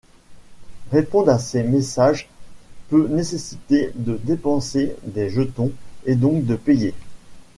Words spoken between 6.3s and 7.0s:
de payer.